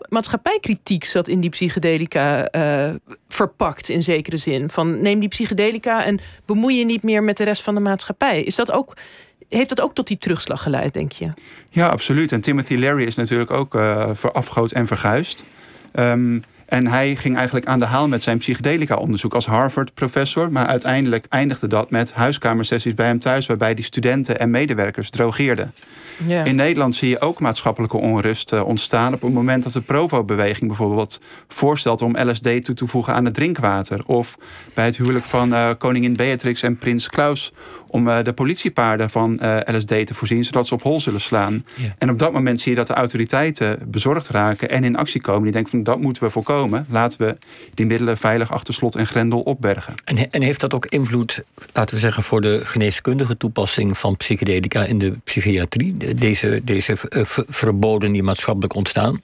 maatschappijkritiek 0.10 1.04
zat 1.04 1.28
in 1.28 1.40
die 1.40 1.50
psychedelica 1.50 2.48
uh, 2.56 2.94
verpakt 3.28 3.90
in 3.90 4.04
zekere 4.04 4.38
zin. 4.38 4.70
Van 4.70 5.02
neem 5.02 5.20
die 5.20 5.30
psychedelica 5.30 6.06
en 6.06 6.20
bemoei 6.46 6.78
je 6.78 6.86
niet 6.86 7.04
meer 7.04 7.24
met 7.24 7.38
de 7.38 7.44
rest 7.44 7.62
van 7.62 7.76
de 7.76 7.82
maatschappij. 7.82 8.44
Is 8.44 8.56
dat 8.56 8.72
ook 8.72 8.94
heeft 9.50 9.70
dat 9.70 9.82
ook 9.82 9.94
tot 9.94 10.08
die 10.08 10.18
terugslag 10.18 10.64
geleid, 10.64 10.94
denk 10.94 11.12
je? 11.12 11.30
Ja, 11.70 11.88
absoluut. 11.88 12.32
En 12.32 12.42
Timothy 12.42 12.76
Leary 12.76 13.04
is 13.04 13.16
natuurlijk 13.16 13.52
ook 13.52 13.76
uh, 13.76 14.10
verafgoot 14.14 14.72
en 14.72 14.88
verguisd. 14.88 15.44
Um, 15.94 16.44
en 16.66 16.88
hij 16.88 17.16
ging 17.16 17.36
eigenlijk 17.36 17.66
aan 17.66 17.80
de 17.80 17.86
haal 17.86 18.08
met 18.08 18.24
zijn 18.24 18.38
psychedelica-onderzoek 18.38 19.34
als 19.34 19.46
Harvard-professor. 19.46 20.52
Maar 20.52 20.66
uiteindelijk 20.66 21.26
eindigde 21.30 21.68
dat 21.68 21.92
met 21.92 22.14
huiskamersessies 22.14 22.94
bij 22.94 23.08
hem 23.08 23.20
thuis, 23.20 23.46
waarbij 23.46 23.74
die 23.74 23.86
studenten 23.86 24.40
en 24.40 24.50
medewerkers 24.50 25.10
In 26.44 26.56
Nederland 26.56 26.96
zie 26.96 27.10
je 27.10 27.22
ook 27.22 27.40
maatschappelijke 27.40 27.98
onrust 27.98 28.54
uh, 28.54 28.66
ontstaan 28.66 29.14
op 29.14 29.22
het 29.22 29.34
moment 29.34 29.64
dat 29.64 29.74
de 29.74 29.82
Provo-beweging 29.82 30.68
bijvoorbeeld 30.68 31.20
voorstelt 31.48 32.02
om 32.02 32.18
LSD 32.18 32.64
toe 32.64 32.76
te 32.76 32.88
voegen 32.88 33.14
aan 33.14 33.26
het 33.26 33.34
drinkwater. 33.34 34.06
Of 34.06 34.38
bij 34.74 34.86
het 34.86 34.98
huwelijk 34.98 35.26
van 35.26 35.50
uh, 35.50 35.70
koningin 35.78 36.16
Beatrix 36.16 36.62
en 36.62 36.78
prins 36.78 37.10
Klaus 37.10 37.52
om 37.88 38.08
uh, 38.08 38.24
de 38.24 38.34
politiepaarden 38.34 39.10
van 39.10 39.40
LSD 39.66 39.88
te 39.88 40.14
voorzien, 40.14 40.46
zodat 40.46 40.68
ze 40.68 40.74
op 40.74 40.82
hol 40.82 41.00
zullen 41.00 41.22
slaan. 41.22 41.66
En 41.98 42.10
op 42.10 42.20
dat 42.20 42.34
moment 42.34 42.60
zie 42.60 42.72
je 42.72 42.78
dat 42.78 42.88
de 42.88 42.94
autoriteiten 42.94 43.80
bezorgd 43.88 44.30
raken 44.30 44.70
en 44.70 44.84
in 44.84 44.96
actie 44.96 45.22
komen. 45.22 45.44
Die 45.44 45.52
denken 45.52 45.72
van 45.72 45.84
dat 45.84 46.02
moeten 46.02 46.24
we 46.24 46.30
voorkomen. 46.30 46.86
Laten 46.90 47.22
we 47.22 47.38
die 47.74 47.86
middelen 47.86 48.18
veilig 48.18 48.52
achter 48.52 48.74
slot 48.74 48.96
en 48.96 49.08
grendel 49.08 49.40
opbergen. 49.40 49.94
En, 50.06 50.32
en 50.32 50.42
heeft 50.42 50.60
dat 50.60 50.74
ook 50.74 50.86
invloed, 50.86 51.44
laten 51.74 51.96
we 51.96 52.02
zeggen, 52.02 52.24
voor 52.24 52.42
de 52.42 52.62
geneeskundige 52.64 53.38
toepassing 53.38 53.98
van 53.98 54.18
psychedelica 54.18 54.84
in 54.84 54.98
de 54.98 55.12
psychiatrie? 55.24 55.98
Deze, 56.16 56.62
deze 56.64 56.98
eh, 57.10 57.22
verboden 57.48 58.12
die 58.12 58.24
maatschappelijk 58.24 58.76
ontstaan? 58.76 59.22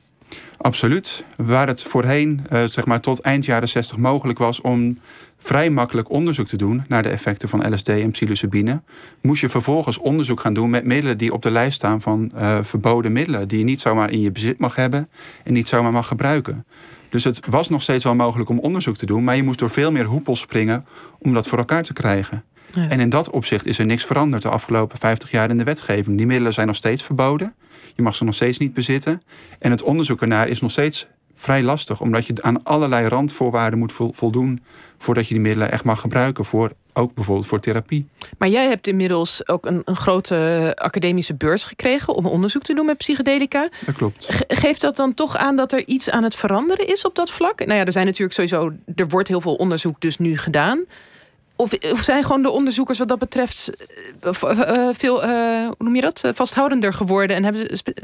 Absoluut. 0.57 1.23
Waar 1.37 1.67
het 1.67 1.83
voorheen, 1.83 2.45
uh, 2.53 2.63
zeg 2.63 2.85
maar 2.85 2.99
tot 2.99 3.19
eind 3.19 3.45
jaren 3.45 3.69
60 3.69 3.97
mogelijk 3.97 4.39
was 4.39 4.61
om 4.61 4.99
vrij 5.37 5.69
makkelijk 5.69 6.09
onderzoek 6.09 6.47
te 6.47 6.57
doen 6.57 6.83
naar 6.87 7.03
de 7.03 7.09
effecten 7.09 7.49
van 7.49 7.73
LSD 7.73 7.89
en 7.89 8.11
psilocybine, 8.11 8.81
moest 9.21 9.41
je 9.41 9.49
vervolgens 9.49 9.97
onderzoek 9.97 10.39
gaan 10.39 10.53
doen 10.53 10.69
met 10.69 10.85
middelen 10.85 11.17
die 11.17 11.33
op 11.33 11.41
de 11.41 11.51
lijst 11.51 11.75
staan 11.75 12.01
van 12.01 12.31
uh, 12.35 12.59
verboden 12.61 13.11
middelen, 13.11 13.47
die 13.47 13.57
je 13.57 13.63
niet 13.63 13.81
zomaar 13.81 14.11
in 14.11 14.21
je 14.21 14.31
bezit 14.31 14.59
mag 14.59 14.75
hebben 14.75 15.07
en 15.43 15.53
niet 15.53 15.67
zomaar 15.67 15.91
mag 15.91 16.07
gebruiken. 16.07 16.65
Dus 17.09 17.23
het 17.23 17.39
was 17.45 17.69
nog 17.69 17.81
steeds 17.81 18.03
wel 18.03 18.15
mogelijk 18.15 18.49
om 18.49 18.59
onderzoek 18.59 18.97
te 18.97 19.05
doen, 19.05 19.23
maar 19.23 19.35
je 19.35 19.43
moest 19.43 19.59
door 19.59 19.69
veel 19.69 19.91
meer 19.91 20.05
hoepels 20.05 20.39
springen 20.39 20.83
om 21.19 21.33
dat 21.33 21.47
voor 21.47 21.57
elkaar 21.57 21.83
te 21.83 21.93
krijgen. 21.93 22.43
En 22.73 22.99
in 22.99 23.09
dat 23.09 23.29
opzicht 23.29 23.65
is 23.65 23.79
er 23.79 23.85
niks 23.85 24.05
veranderd 24.05 24.41
de 24.41 24.49
afgelopen 24.49 24.97
50 24.97 25.31
jaar 25.31 25.49
in 25.49 25.57
de 25.57 25.63
wetgeving. 25.63 26.17
Die 26.17 26.25
middelen 26.25 26.53
zijn 26.53 26.67
nog 26.67 26.75
steeds 26.75 27.03
verboden. 27.03 27.55
Je 27.95 28.01
mag 28.01 28.15
ze 28.15 28.23
nog 28.23 28.35
steeds 28.35 28.57
niet 28.57 28.73
bezitten. 28.73 29.21
En 29.59 29.71
het 29.71 29.81
onderzoek 29.81 30.21
ernaar 30.21 30.47
is 30.47 30.61
nog 30.61 30.71
steeds 30.71 31.07
vrij 31.33 31.63
lastig, 31.63 32.01
omdat 32.01 32.25
je 32.25 32.33
aan 32.41 32.63
allerlei 32.63 33.07
randvoorwaarden 33.07 33.79
moet 33.79 33.93
voldoen 34.11 34.63
voordat 34.97 35.27
je 35.27 35.33
die 35.33 35.43
middelen 35.43 35.71
echt 35.71 35.83
mag 35.83 35.99
gebruiken 35.99 36.45
voor 36.45 36.71
ook 36.93 37.13
bijvoorbeeld 37.13 37.47
voor 37.47 37.59
therapie. 37.59 38.05
Maar 38.37 38.49
jij 38.49 38.67
hebt 38.67 38.87
inmiddels 38.87 39.47
ook 39.47 39.65
een, 39.65 39.81
een 39.85 39.95
grote 39.95 40.71
academische 40.75 41.35
beurs 41.35 41.65
gekregen 41.65 42.15
om 42.15 42.25
onderzoek 42.25 42.61
te 42.61 42.73
doen 42.73 42.85
met 42.85 42.97
psychedelica. 42.97 43.69
Dat 43.85 43.95
klopt. 43.95 44.43
geeft 44.47 44.81
dat 44.81 44.95
dan 44.95 45.13
toch 45.13 45.37
aan 45.37 45.55
dat 45.55 45.71
er 45.71 45.87
iets 45.87 46.09
aan 46.09 46.23
het 46.23 46.35
veranderen 46.35 46.87
is 46.87 47.05
op 47.05 47.15
dat 47.15 47.31
vlak? 47.31 47.65
Nou 47.65 47.79
ja, 47.79 47.85
er 47.85 47.91
zijn 47.91 48.05
natuurlijk 48.05 48.33
sowieso, 48.33 48.71
er 48.95 49.07
wordt 49.07 49.27
heel 49.27 49.41
veel 49.41 49.55
onderzoek 49.55 50.01
dus 50.01 50.17
nu 50.17 50.37
gedaan. 50.37 50.85
Of, 51.61 51.71
zijn 52.03 52.23
gewoon 52.23 52.41
de 52.41 52.49
onderzoekers 52.49 52.97
wat 52.97 53.07
dat 53.07 53.19
betreft 53.19 53.71
eh, 54.21 54.41
eh, 54.41 54.89
veel, 54.91 55.23
uh, 55.23 55.29
hoe 55.65 55.75
noem 55.77 55.95
je 55.95 56.01
dat, 56.01 56.23
vasthoudender 56.33 56.93
geworden? 56.93 57.35
En 57.35 57.43
hebben 57.43 57.77
ze, 57.77 57.95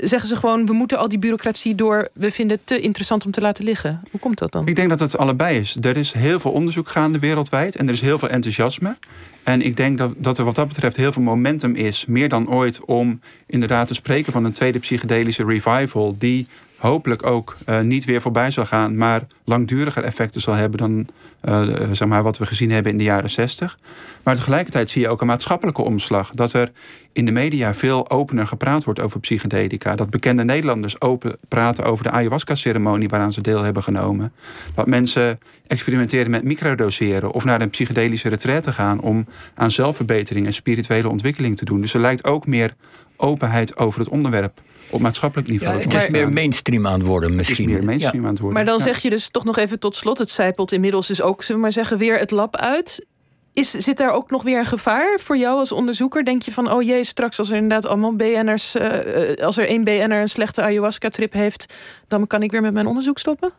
zeggen 0.00 0.28
ze 0.28 0.36
gewoon, 0.36 0.66
we 0.66 0.72
moeten 0.72 0.98
al 0.98 1.08
die 1.08 1.18
bureaucratie 1.18 1.74
door, 1.74 2.08
we 2.12 2.30
vinden 2.30 2.56
het 2.56 2.66
te 2.66 2.80
interessant 2.80 3.24
om 3.24 3.30
te 3.30 3.40
laten 3.40 3.64
liggen. 3.64 4.00
Hoe 4.10 4.20
komt 4.20 4.38
dat 4.38 4.52
dan? 4.52 4.66
Ik 4.66 4.76
denk 4.76 4.88
dat 4.88 5.00
het 5.00 5.18
allebei 5.18 5.58
is. 5.58 5.76
Er 5.80 5.96
is 5.96 6.12
heel 6.12 6.40
veel 6.40 6.50
onderzoek 6.50 6.88
gaande 6.88 7.18
wereldwijd 7.18 7.76
en 7.76 7.86
er 7.86 7.92
is 7.92 8.00
heel 8.00 8.18
veel 8.18 8.28
enthousiasme. 8.28 8.96
En 9.42 9.62
ik 9.62 9.76
denk 9.76 9.98
dat, 9.98 10.12
dat 10.16 10.38
er 10.38 10.44
wat 10.44 10.54
dat 10.54 10.68
betreft 10.68 10.96
heel 10.96 11.12
veel 11.12 11.22
momentum 11.22 11.74
is, 11.74 12.06
meer 12.06 12.28
dan 12.28 12.50
ooit, 12.50 12.84
om 12.84 13.20
inderdaad 13.46 13.86
te 13.86 13.94
spreken 13.94 14.32
van 14.32 14.44
een 14.44 14.52
tweede 14.52 14.78
psychedelische 14.78 15.44
revival, 15.44 16.16
die 16.18 16.46
hopelijk 16.78 17.26
ook 17.26 17.56
uh, 17.66 17.80
niet 17.80 18.04
weer 18.04 18.20
voorbij 18.20 18.50
zal 18.50 18.66
gaan, 18.66 18.96
maar 18.96 19.26
langduriger 19.44 20.04
effecten 20.04 20.40
zal 20.40 20.54
hebben 20.54 20.78
dan 20.78 21.06
uh, 21.48 21.92
zeg 21.92 22.08
maar 22.08 22.22
wat 22.22 22.38
we 22.38 22.46
gezien 22.46 22.70
hebben 22.70 22.92
in 22.92 22.98
de 22.98 23.04
jaren 23.04 23.30
60. 23.30 23.78
Maar 24.22 24.34
tegelijkertijd 24.34 24.90
zie 24.90 25.02
je 25.02 25.08
ook 25.08 25.20
een 25.20 25.26
maatschappelijke 25.26 25.82
omslag. 25.82 26.30
Dat 26.30 26.52
er 26.52 26.70
in 27.12 27.24
de 27.24 27.32
media 27.32 27.74
veel 27.74 28.10
opener 28.10 28.46
gepraat 28.46 28.84
wordt 28.84 29.00
over 29.00 29.20
psychedelica. 29.20 29.87
Dat 29.96 30.10
bekende 30.10 30.44
Nederlanders 30.44 31.00
open 31.00 31.36
praten 31.48 31.84
over 31.84 32.04
de 32.04 32.10
ayahuasca-ceremonie 32.10 33.08
waaraan 33.08 33.32
ze 33.32 33.40
deel 33.40 33.62
hebben 33.62 33.82
genomen. 33.82 34.32
Dat 34.74 34.86
mensen 34.86 35.38
experimenteren 35.66 36.30
met 36.30 36.42
microdoseren 36.42 37.30
of 37.32 37.44
naar 37.44 37.60
een 37.60 37.70
psychedelische 37.70 38.28
retraite 38.28 38.72
gaan 38.72 39.00
om 39.00 39.26
aan 39.54 39.70
zelfverbetering 39.70 40.46
en 40.46 40.54
spirituele 40.54 41.08
ontwikkeling 41.08 41.56
te 41.56 41.64
doen. 41.64 41.80
Dus 41.80 41.94
er 41.94 42.00
lijkt 42.00 42.24
ook 42.24 42.46
meer 42.46 42.74
openheid 43.16 43.76
over 43.76 44.00
het 44.00 44.08
onderwerp 44.08 44.60
op 44.90 45.00
maatschappelijk 45.00 45.48
niveau. 45.48 45.76
Ja, 45.76 45.82
het 45.82 45.94
is 45.94 46.08
meer 46.08 46.32
mainstream 46.32 46.86
aan 46.86 46.98
het 46.98 47.08
worden 47.08 47.34
misschien. 47.34 47.64
Het 47.64 47.68
is 47.68 47.76
meer 47.76 47.84
mainstream 47.84 48.24
aan 48.24 48.30
het 48.30 48.38
worden. 48.38 48.56
Maar 48.56 48.72
dan 48.72 48.80
zeg 48.80 48.98
je 48.98 49.10
dus 49.10 49.28
toch 49.28 49.44
nog 49.44 49.56
even 49.56 49.78
tot 49.78 49.96
slot, 49.96 50.18
het 50.18 50.30
zijpelt 50.30 50.72
inmiddels 50.72 51.06
dus 51.06 51.22
ook, 51.22 51.42
zullen 51.42 51.56
we 51.56 51.62
maar 51.62 51.72
zeggen, 51.72 51.98
weer 51.98 52.18
het 52.18 52.30
lab 52.30 52.56
uit. 52.56 53.06
Is, 53.52 53.70
zit 53.70 53.96
daar 53.96 54.10
ook 54.10 54.30
nog 54.30 54.42
weer 54.42 54.58
een 54.58 54.64
gevaar 54.64 55.18
voor 55.20 55.36
jou 55.36 55.58
als 55.58 55.72
onderzoeker? 55.72 56.24
Denk 56.24 56.42
je 56.42 56.52
van, 56.52 56.72
oh 56.72 56.82
jee, 56.82 57.04
straks 57.04 57.38
als 57.38 57.50
er 57.50 57.56
inderdaad 57.56 57.86
allemaal 57.86 58.16
BN'ers... 58.16 58.76
Uh, 58.76 59.34
als 59.36 59.56
er 59.56 59.68
één 59.68 59.84
BN'er 59.84 60.20
een 60.20 60.28
slechte 60.28 60.62
ayahuasca-trip 60.62 61.32
heeft... 61.32 61.74
dan 62.08 62.26
kan 62.26 62.42
ik 62.42 62.50
weer 62.50 62.62
met 62.62 62.72
mijn 62.72 62.86
onderzoek 62.86 63.18
stoppen? 63.18 63.50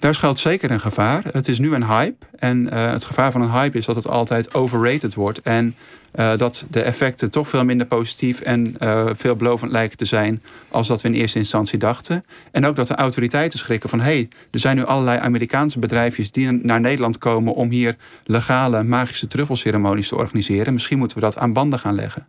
Daar 0.00 0.14
schuilt 0.14 0.38
zeker 0.38 0.70
een 0.70 0.80
gevaar. 0.80 1.22
Het 1.32 1.48
is 1.48 1.58
nu 1.58 1.74
een 1.74 1.86
hype. 1.86 2.26
En 2.38 2.62
uh, 2.72 2.90
het 2.90 3.04
gevaar 3.04 3.32
van 3.32 3.42
een 3.42 3.50
hype 3.50 3.78
is 3.78 3.86
dat 3.86 3.96
het 3.96 4.08
altijd 4.08 4.54
overrated 4.54 5.14
wordt. 5.14 5.42
En 5.42 5.74
uh, 6.14 6.36
dat 6.36 6.66
de 6.70 6.82
effecten 6.82 7.30
toch 7.30 7.48
veel 7.48 7.64
minder 7.64 7.86
positief 7.86 8.40
en 8.40 8.76
uh, 8.82 9.06
veelbelovend 9.16 9.72
lijken 9.72 9.96
te 9.96 10.04
zijn 10.04 10.42
als 10.68 10.88
dat 10.88 11.02
we 11.02 11.08
in 11.08 11.14
eerste 11.14 11.38
instantie 11.38 11.78
dachten. 11.78 12.24
En 12.50 12.66
ook 12.66 12.76
dat 12.76 12.86
de 12.86 12.94
autoriteiten 12.94 13.58
schrikken 13.58 13.88
van 13.90 14.00
hé, 14.00 14.04
hey, 14.04 14.28
er 14.50 14.58
zijn 14.58 14.76
nu 14.76 14.84
allerlei 14.84 15.18
Amerikaanse 15.18 15.78
bedrijfjes 15.78 16.30
die 16.30 16.50
naar 16.50 16.80
Nederland 16.80 17.18
komen 17.18 17.54
om 17.54 17.70
hier 17.70 17.96
legale 18.24 18.82
magische 18.82 19.26
truffelceremonies 19.26 20.08
te 20.08 20.16
organiseren. 20.16 20.72
Misschien 20.72 20.98
moeten 20.98 21.16
we 21.16 21.22
dat 21.22 21.38
aan 21.38 21.52
banden 21.52 21.78
gaan 21.78 21.94
leggen. 21.94 22.26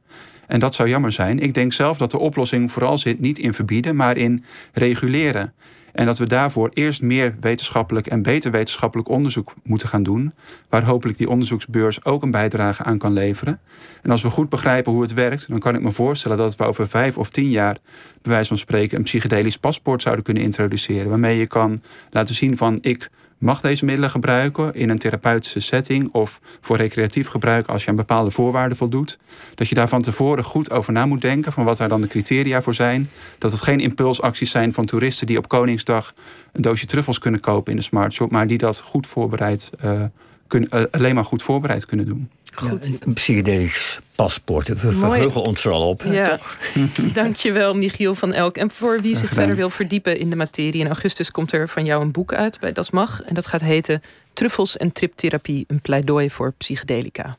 En 0.47 0.59
dat 0.59 0.73
zou 0.73 0.89
jammer 0.89 1.11
zijn. 1.11 1.39
Ik 1.39 1.53
denk 1.53 1.73
zelf 1.73 1.97
dat 1.97 2.11
de 2.11 2.19
oplossing 2.19 2.71
vooral 2.71 2.97
zit 2.97 3.19
niet 3.19 3.39
in 3.39 3.53
verbieden, 3.53 3.95
maar 3.95 4.17
in 4.17 4.43
reguleren. 4.73 5.53
En 5.93 6.05
dat 6.05 6.17
we 6.17 6.25
daarvoor 6.25 6.69
eerst 6.73 7.01
meer 7.01 7.35
wetenschappelijk 7.39 8.07
en 8.07 8.21
beter 8.21 8.51
wetenschappelijk 8.51 9.09
onderzoek 9.09 9.53
moeten 9.63 9.87
gaan 9.87 10.03
doen. 10.03 10.33
Waar 10.69 10.83
hopelijk 10.83 11.17
die 11.17 11.29
onderzoeksbeurs 11.29 12.05
ook 12.05 12.23
een 12.23 12.31
bijdrage 12.31 12.83
aan 12.83 12.97
kan 12.97 13.13
leveren. 13.13 13.59
En 14.01 14.11
als 14.11 14.21
we 14.21 14.29
goed 14.29 14.49
begrijpen 14.49 14.91
hoe 14.91 15.01
het 15.01 15.13
werkt, 15.13 15.49
dan 15.49 15.59
kan 15.59 15.75
ik 15.75 15.81
me 15.81 15.91
voorstellen 15.91 16.37
dat 16.37 16.55
we 16.55 16.63
over 16.63 16.87
vijf 16.87 17.17
of 17.17 17.29
tien 17.29 17.49
jaar, 17.49 17.77
bij 18.21 18.31
wijze 18.31 18.47
van 18.47 18.57
spreken, 18.57 18.97
een 18.97 19.03
psychedelisch 19.03 19.57
paspoort 19.57 20.01
zouden 20.01 20.23
kunnen 20.23 20.43
introduceren. 20.43 21.09
Waarmee 21.09 21.37
je 21.37 21.47
kan 21.47 21.79
laten 22.09 22.35
zien 22.35 22.57
van 22.57 22.77
ik 22.81 23.09
mag 23.41 23.61
deze 23.61 23.85
middelen 23.85 24.09
gebruiken 24.09 24.73
in 24.73 24.89
een 24.89 24.97
therapeutische 24.97 25.59
setting 25.59 26.13
of 26.13 26.39
voor 26.61 26.77
recreatief 26.77 27.27
gebruik 27.27 27.67
als 27.67 27.83
je 27.83 27.89
aan 27.89 27.95
bepaalde 27.95 28.31
voorwaarden 28.31 28.77
voldoet. 28.77 29.17
Dat 29.55 29.67
je 29.67 29.75
daar 29.75 29.87
van 29.87 30.01
tevoren 30.01 30.43
goed 30.43 30.71
over 30.71 30.93
na 30.93 31.05
moet 31.05 31.21
denken 31.21 31.51
van 31.51 31.63
wat 31.63 31.77
daar 31.77 31.89
dan 31.89 32.01
de 32.01 32.07
criteria 32.07 32.61
voor 32.61 32.75
zijn. 32.75 33.09
Dat 33.37 33.51
het 33.51 33.61
geen 33.61 33.79
impulsacties 33.79 34.51
zijn 34.51 34.73
van 34.73 34.85
toeristen 34.85 35.27
die 35.27 35.37
op 35.37 35.47
Koningsdag 35.47 36.13
een 36.51 36.61
doosje 36.61 36.85
truffels 36.85 37.19
kunnen 37.19 37.39
kopen 37.39 37.71
in 37.71 37.77
de 37.77 37.83
smartshop, 37.83 38.31
maar 38.31 38.47
die 38.47 38.57
dat 38.57 38.79
goed 38.79 39.07
voorbereid, 39.07 39.69
uh, 39.85 40.01
kunnen, 40.47 40.69
uh, 40.73 40.81
alleen 40.91 41.15
maar 41.15 41.25
goed 41.25 41.43
voorbereid 41.43 41.85
kunnen 41.85 42.05
doen. 42.05 42.29
Goed. 42.53 42.89
een 42.99 43.13
psychedelisch 43.13 43.99
paspoort. 44.15 44.67
We 44.67 44.75
verheugen 44.75 45.41
ons 45.41 45.63
er 45.65 45.71
al 45.71 45.87
op. 45.87 46.03
Ja. 46.03 46.39
Dankjewel, 47.13 47.75
Michiel 47.75 48.15
van 48.15 48.33
Elk. 48.33 48.57
En 48.57 48.69
voor 48.69 49.01
wie 49.01 49.15
zich 49.15 49.29
verder 49.29 49.55
wil 49.55 49.69
verdiepen 49.69 50.17
in 50.17 50.29
de 50.29 50.35
materie... 50.35 50.81
in 50.81 50.87
augustus 50.87 51.31
komt 51.31 51.51
er 51.51 51.69
van 51.69 51.85
jou 51.85 52.01
een 52.01 52.11
boek 52.11 52.33
uit 52.33 52.59
bij 52.59 52.71
Das 52.71 52.91
Mag. 52.91 53.21
En 53.23 53.33
dat 53.33 53.47
gaat 53.47 53.61
heten 53.61 54.01
Truffels 54.33 54.77
en 54.77 54.91
Triptherapie... 54.91 55.65
een 55.67 55.81
pleidooi 55.81 56.29
voor 56.29 56.53
psychedelica. 56.57 57.33